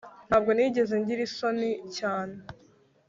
[0.27, 2.35] Ntabwo nigeze ngira isoni cyane